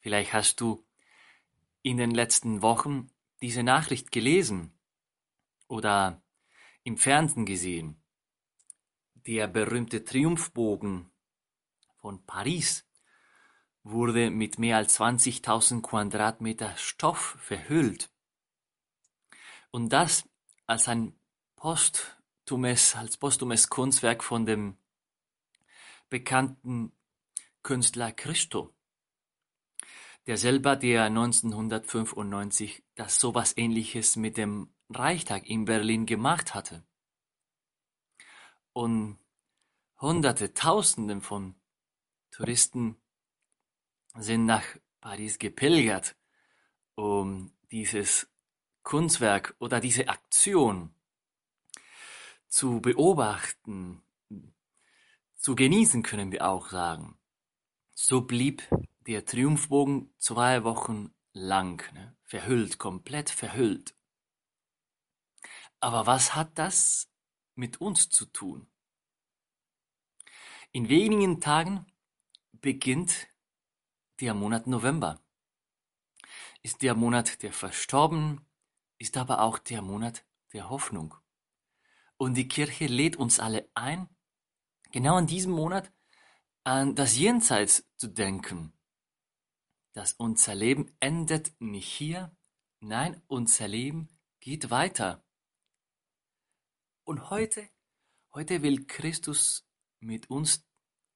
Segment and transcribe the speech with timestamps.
[0.00, 0.84] Vielleicht hast du
[1.82, 3.10] in den letzten Wochen
[3.42, 4.72] diese Nachricht gelesen
[5.68, 6.22] oder
[6.82, 8.02] im Fernsehen gesehen.
[9.26, 11.10] Der berühmte Triumphbogen
[12.00, 12.86] von Paris
[13.82, 18.10] wurde mit mehr als 20.000 Quadratmeter Stoff verhüllt.
[19.70, 20.28] Und das
[20.66, 21.14] als ein
[21.56, 24.78] posthumes, als posthumes Kunstwerk von dem
[26.08, 26.92] bekannten
[27.62, 28.74] Künstler Christo
[30.26, 36.84] der selber, der 1995 das sowas ähnliches mit dem Reichstag in Berlin gemacht hatte.
[38.72, 39.18] Und
[40.00, 41.54] Hunderte, Tausende von
[42.30, 42.96] Touristen
[44.14, 44.64] sind nach
[45.00, 46.16] Paris gepilgert,
[46.94, 48.28] um dieses
[48.82, 50.94] Kunstwerk oder diese Aktion
[52.48, 54.02] zu beobachten,
[55.36, 57.18] zu genießen, können wir auch sagen.
[57.94, 58.62] So blieb
[59.06, 63.94] der Triumphbogen zwei Wochen lang, ne, verhüllt, komplett verhüllt.
[65.80, 67.10] Aber was hat das
[67.54, 68.70] mit uns zu tun?
[70.72, 71.86] In wenigen Tagen
[72.52, 73.28] beginnt
[74.20, 75.20] der Monat November.
[76.62, 78.46] Ist der Monat der Verstorbenen,
[78.98, 81.14] ist aber auch der Monat der Hoffnung.
[82.18, 84.08] Und die Kirche lädt uns alle ein,
[84.92, 85.90] genau in diesem Monat
[86.64, 88.74] an das Jenseits zu denken,
[89.92, 92.36] dass unser Leben endet nicht hier,
[92.80, 94.08] nein, unser Leben
[94.40, 95.24] geht weiter.
[97.04, 97.68] Und heute,
[98.32, 99.68] heute will Christus
[99.98, 100.66] mit uns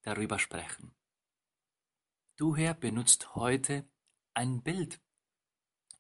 [0.03, 0.95] darüber sprechen.
[2.37, 3.89] Du Herr benutzt heute
[4.35, 5.01] ein Bild.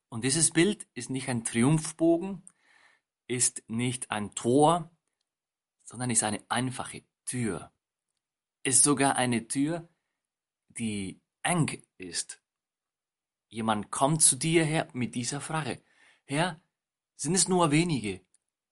[0.08, 2.42] Und dieses Bild ist nicht ein Triumphbogen,
[3.26, 4.90] ist nicht ein Tor,
[5.84, 7.72] sondern ist eine einfache Tür.
[8.64, 9.88] Ist sogar eine Tür,
[10.68, 12.43] die eng ist.
[13.54, 15.80] Jemand kommt zu dir her mit dieser Frage.
[16.24, 16.60] Herr,
[17.14, 18.20] sind es nur wenige,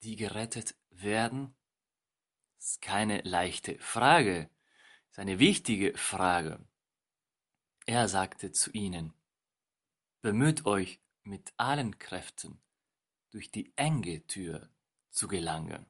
[0.02, 1.54] die gerettet werden?
[2.56, 4.50] Das ist keine leichte Frage,
[5.04, 6.66] das ist eine wichtige Frage.
[7.86, 9.14] Er sagte zu ihnen,
[10.20, 12.60] bemüht euch mit allen Kräften,
[13.30, 14.68] durch die enge Tür
[15.10, 15.86] zu gelangen.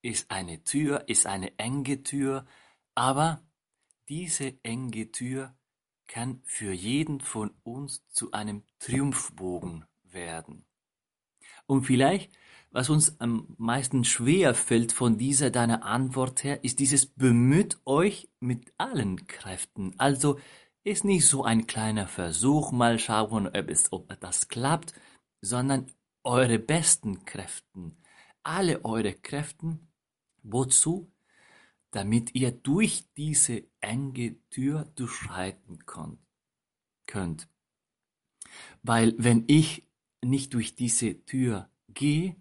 [0.00, 2.46] Ist eine Tür, ist eine enge Tür,
[2.94, 3.44] aber
[4.08, 5.56] diese enge Tür
[6.06, 10.64] kann für jeden von uns zu einem Triumphbogen werden.
[11.66, 12.32] Und vielleicht,
[12.70, 18.28] was uns am meisten schwer fällt von dieser deiner Antwort her, ist dieses bemüht euch
[18.40, 19.94] mit allen Kräften.
[19.98, 20.38] Also
[20.84, 24.94] ist nicht so ein kleiner Versuch, mal schauen, ob, es, ob das klappt,
[25.40, 25.86] sondern
[26.24, 27.96] eure besten Kräften,
[28.42, 29.88] alle eure Kräften.
[30.42, 31.12] Wozu?
[31.92, 35.86] Damit ihr durch diese enge Tür durchschreiten
[37.06, 37.48] könnt.
[38.82, 39.86] Weil wenn ich
[40.22, 42.36] nicht durch diese Tür gehe,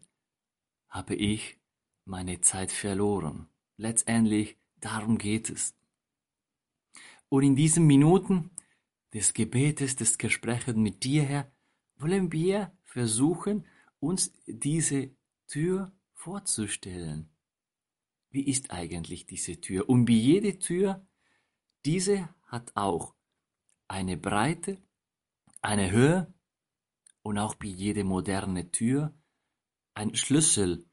[0.90, 1.58] habe ich
[2.06, 3.48] meine Zeit verloren.
[3.78, 5.76] Letztendlich darum geht es.
[7.30, 8.52] Und in diesen Minuten
[9.14, 11.52] des Gebetes, des Gesprächs mit dir, Herr,
[11.98, 13.66] wollen wir versuchen,
[14.00, 15.12] uns diese
[15.48, 17.31] Tür vorzustellen.
[18.32, 19.90] Wie ist eigentlich diese Tür?
[19.90, 21.06] Und wie jede Tür,
[21.86, 23.14] diese hat auch
[23.88, 24.82] eine Breite,
[25.62, 26.34] eine Höhe
[27.24, 29.14] und auch wie jede moderne Tür
[29.94, 30.90] ein Schlüssel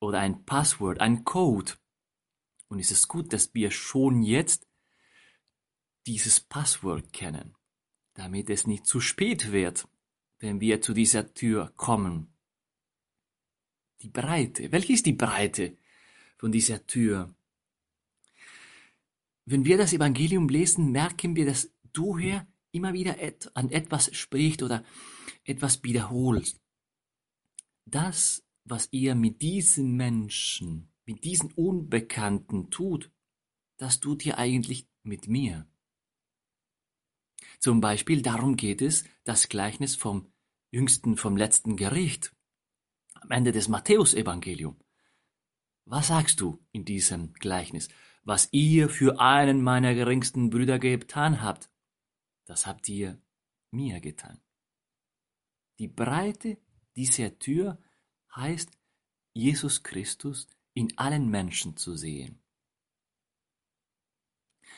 [0.00, 1.72] oder ein Passwort, ein Code.
[2.68, 4.66] Und es ist gut, dass wir schon jetzt
[6.06, 7.54] dieses Passwort kennen,
[8.14, 9.88] damit es nicht zu spät wird,
[10.38, 12.34] wenn wir zu dieser Tür kommen.
[14.02, 14.72] Die Breite.
[14.72, 15.76] Welche ist die Breite?
[16.40, 17.34] Von dieser Tür.
[19.44, 23.16] wenn wir das Evangelium lesen, merken wir, dass du, Herr, immer wieder
[23.54, 24.84] an etwas spricht oder
[25.44, 26.58] etwas wiederholst.
[27.84, 33.10] Das, was ihr mit diesen Menschen, mit diesen Unbekannten tut,
[33.76, 35.68] das tut ihr eigentlich mit mir.
[37.58, 40.32] Zum Beispiel darum geht es, das Gleichnis vom
[40.70, 42.34] jüngsten, vom letzten Gericht
[43.14, 44.89] am Ende des Matthäusevangeliums.
[45.84, 47.88] Was sagst du in diesem Gleichnis?
[48.22, 51.70] Was ihr für einen meiner geringsten Brüder getan habt,
[52.44, 53.20] das habt ihr
[53.70, 54.40] mir getan.
[55.78, 56.58] Die Breite
[56.96, 57.78] dieser Tür
[58.34, 58.70] heißt,
[59.32, 62.42] Jesus Christus in allen Menschen zu sehen.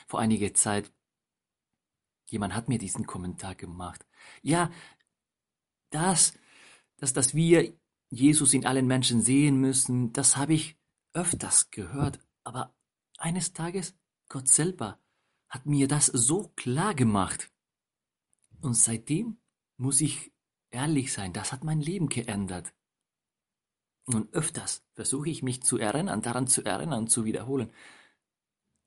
[0.07, 0.91] Vor einiger Zeit,
[2.27, 4.05] jemand hat mir diesen Kommentar gemacht.
[4.41, 4.71] Ja,
[5.89, 6.33] das,
[6.97, 7.77] dass, dass wir
[8.09, 10.77] Jesus in allen Menschen sehen müssen, das habe ich
[11.13, 12.75] öfters gehört, aber
[13.17, 13.95] eines Tages
[14.29, 14.99] Gott selber
[15.47, 17.51] hat mir das so klar gemacht.
[18.61, 19.37] Und seitdem
[19.77, 20.33] muss ich
[20.71, 22.73] ehrlich sein, das hat mein Leben geändert.
[24.05, 27.71] Und öfters versuche ich mich zu erinnern, daran zu erinnern zu wiederholen.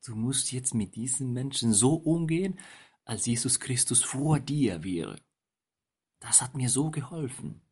[0.05, 2.59] Du musst jetzt mit diesen Menschen so umgehen,
[3.05, 5.21] als Jesus Christus vor dir wäre.
[6.21, 7.66] Das hat mir so geholfen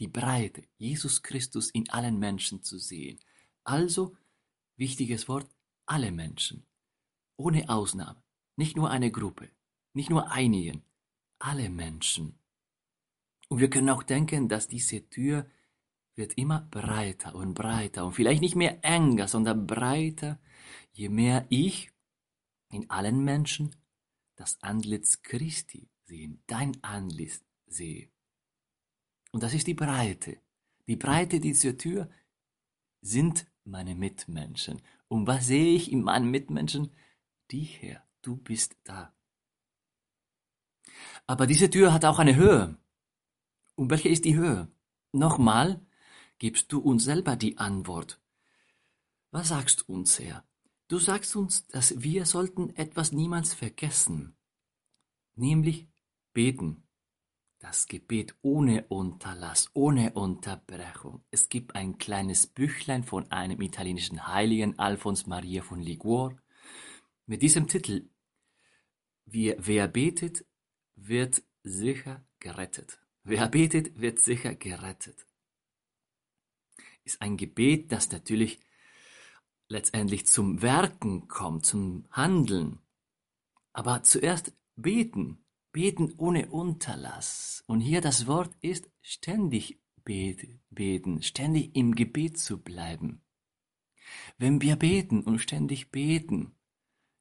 [0.00, 3.20] die Breite, Jesus Christus in allen Menschen zu sehen.
[3.64, 4.16] Also,
[4.76, 5.48] wichtiges Wort,
[5.86, 6.66] alle Menschen.
[7.36, 8.22] Ohne Ausnahme.
[8.56, 9.50] Nicht nur eine Gruppe,
[9.92, 10.82] nicht nur einigen,
[11.38, 12.38] alle Menschen.
[13.48, 15.46] Und wir können auch denken, dass diese Tür
[16.14, 20.38] wird immer breiter und breiter und vielleicht nicht mehr enger, sondern breiter,
[20.92, 21.90] je mehr ich
[22.70, 23.74] in allen Menschen
[24.36, 28.10] das Antlitz Christi sehen, dein Antlitz sehe.
[29.32, 30.38] Und das ist die Breite.
[30.86, 32.10] Die Breite dieser Tür
[33.00, 34.82] sind meine Mitmenschen.
[35.08, 36.90] Und was sehe ich in meinen Mitmenschen?
[37.50, 39.14] Dich her, du bist da.
[41.26, 42.76] Aber diese Tür hat auch eine Höhe.
[43.76, 44.68] Und welche ist die Höhe?
[45.12, 45.80] Nochmal
[46.38, 48.20] gibst du uns selber die Antwort.
[49.30, 50.44] Was sagst du uns, Herr?
[50.88, 54.36] Du sagst uns, dass wir sollten etwas niemals vergessen,
[55.36, 55.88] nämlich
[56.32, 56.82] beten.
[57.60, 61.22] Das Gebet ohne Unterlass, ohne Unterbrechung.
[61.30, 66.40] Es gibt ein kleines Büchlein von einem italienischen Heiligen, Alphons Maria von Liguor,
[67.26, 68.08] mit diesem Titel
[69.26, 70.46] Wer, wer betet,
[70.96, 72.98] wird sicher gerettet.
[73.24, 75.26] Wer betet, wird sicher gerettet.
[77.04, 78.58] Ist ein Gebet, das natürlich
[79.68, 82.80] letztendlich zum Werken kommt, zum Handeln.
[83.74, 87.62] Aber zuerst beten, Beten ohne Unterlass.
[87.66, 93.22] Und hier das Wort ist ständig beten, ständig im Gebet zu bleiben.
[94.38, 96.52] Wenn wir beten und ständig beten,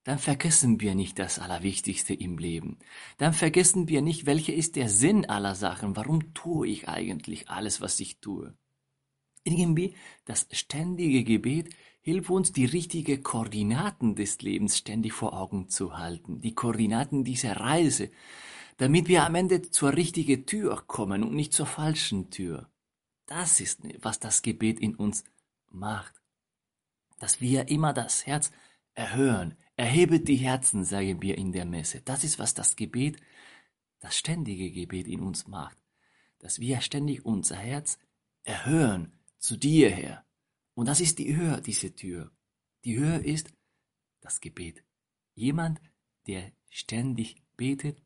[0.03, 2.79] dann vergessen wir nicht das Allerwichtigste im Leben.
[3.17, 5.95] Dann vergessen wir nicht, welcher ist der Sinn aller Sachen.
[5.95, 8.57] Warum tue ich eigentlich alles, was ich tue?
[9.49, 15.97] Irgendwie das ständige Gebet hilft uns, die richtigen Koordinaten des Lebens ständig vor Augen zu
[15.97, 18.11] halten, die Koordinaten dieser Reise,
[18.77, 22.69] damit wir am Ende zur richtigen Tür kommen und nicht zur falschen Tür.
[23.25, 25.23] Das ist, was das Gebet in uns
[25.69, 26.13] macht.
[27.19, 28.51] Dass wir immer das Herz
[28.93, 29.57] erhören.
[29.75, 32.01] Erhebet die Herzen, sagen wir in der Messe.
[32.01, 33.17] Das ist, was das Gebet,
[33.99, 35.77] das ständige Gebet in uns macht.
[36.39, 37.99] Dass wir ständig unser Herz
[38.43, 40.25] erhören zu dir, Herr.
[40.75, 42.31] Und das ist die Höhe, diese Tür.
[42.85, 43.51] Die Höhe ist
[44.21, 44.83] das Gebet.
[45.33, 45.81] Jemand,
[46.27, 48.01] der ständig betet,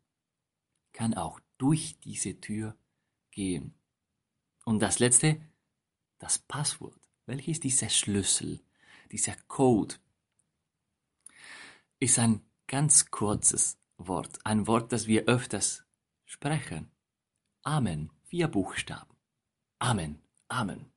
[0.93, 2.77] kann auch durch diese Tür
[3.31, 3.75] gehen.
[4.65, 5.41] Und das letzte,
[6.19, 6.99] das Passwort.
[7.25, 8.61] Welches ist dieser Schlüssel,
[9.11, 9.95] dieser Code?
[11.99, 15.83] Ist ein ganz kurzes Wort, ein Wort, das wir öfters
[16.25, 16.91] sprechen.
[17.61, 19.15] Amen, vier Buchstaben.
[19.79, 20.92] Amen, Amen.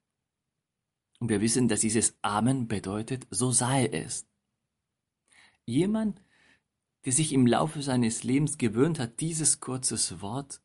[1.19, 4.27] Und wir wissen, dass dieses Amen bedeutet, so sei es.
[5.65, 6.23] Jemand,
[7.05, 10.61] der sich im Laufe seines Lebens gewöhnt hat, dieses kurzes Wort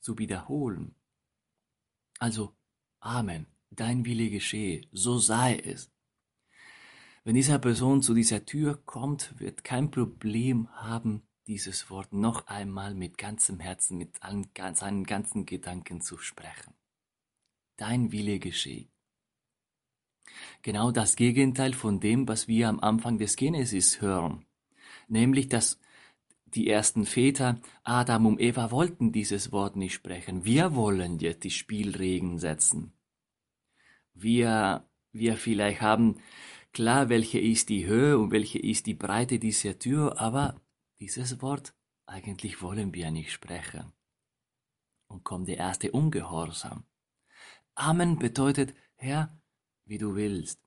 [0.00, 0.94] zu wiederholen.
[2.18, 2.54] Also,
[3.00, 5.90] Amen, dein Wille geschehe, so sei es.
[7.24, 12.94] Wenn dieser Person zu dieser Tür kommt, wird kein Problem haben, dieses Wort noch einmal
[12.94, 16.74] mit ganzem Herzen, mit allen, seinen ganzen Gedanken zu sprechen.
[17.76, 18.88] Dein Wille geschehe.
[20.62, 24.44] Genau das Gegenteil von dem, was wir am Anfang des Genesis hören.
[25.08, 25.78] Nämlich, dass
[26.46, 30.44] die ersten Väter, Adam und Eva, wollten dieses Wort nicht sprechen.
[30.44, 32.92] Wir wollen jetzt die Spielregeln setzen.
[34.14, 36.20] Wir, wir vielleicht haben
[36.72, 40.60] klar, welche ist die Höhe und welche ist die Breite dieser Tür, aber
[41.00, 41.74] dieses Wort
[42.06, 43.92] eigentlich wollen wir nicht sprechen.
[45.08, 46.84] Und kommt der erste Ungehorsam.
[47.74, 49.36] Amen bedeutet, Herr,
[49.86, 50.60] wie du willst.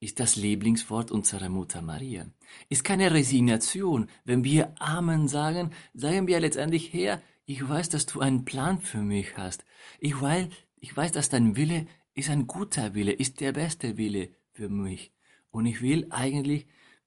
[0.00, 2.26] Ist das Lieblingswort unserer Mutter Maria.
[2.68, 4.10] Ist keine Resignation.
[4.24, 8.98] Wenn wir Amen sagen, sagen wir letztendlich, Herr, ich weiß, dass du einen Plan für
[8.98, 9.64] mich hast.
[10.00, 14.30] Ich weiß, ich weiß, dass dein Wille ist ein guter Wille, ist der beste Wille
[14.52, 15.12] für mich.
[15.50, 16.66] Und ich will eigentlich,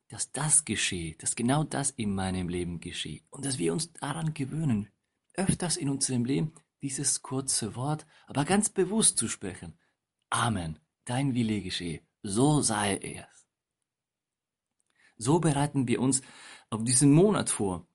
[0.10, 4.34] dass das geschieht, dass genau das in meinem Leben geschieht und dass wir uns daran
[4.34, 4.90] gewöhnen,
[5.34, 9.78] öfters in unserem Leben dieses kurze Wort, aber ganz bewusst zu sprechen.
[10.30, 13.48] Amen, dein Wille geschehe, so sei es.
[15.18, 16.22] So bereiten wir uns
[16.70, 17.88] auf diesen Monat vor.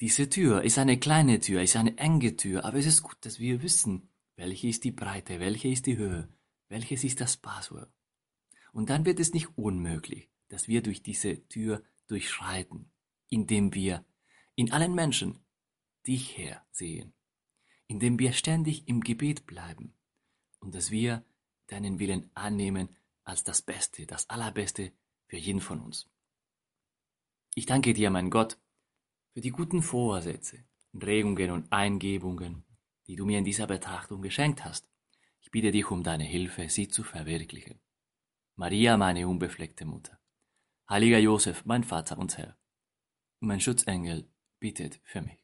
[0.00, 3.38] Diese Tür ist eine kleine Tür, ist eine enge Tür, aber es ist gut, dass
[3.38, 6.28] wir wissen, welche ist die Breite, welche ist die Höhe,
[6.68, 7.92] welches ist das Passwort.
[8.72, 12.90] Und dann wird es nicht unmöglich, dass wir durch diese Tür durchschreiten,
[13.28, 14.04] indem wir
[14.54, 15.44] in allen Menschen
[16.06, 17.12] dich her sehen,
[17.86, 19.94] indem wir ständig im Gebet bleiben
[20.60, 21.24] und dass wir
[21.70, 22.88] deinen Willen annehmen
[23.24, 24.92] als das Beste, das Allerbeste
[25.26, 26.08] für jeden von uns.
[27.54, 28.58] Ich danke dir, mein Gott,
[29.32, 32.64] für die guten Vorsätze, Regungen und Eingebungen,
[33.06, 34.88] die du mir in dieser Betrachtung geschenkt hast.
[35.40, 37.80] Ich bitte dich um deine Hilfe, sie zu verwirklichen.
[38.56, 40.20] Maria, meine unbefleckte Mutter,
[40.88, 42.56] heiliger Josef, mein Vater und Herr,
[43.40, 45.39] mein Schutzengel, bittet für mich.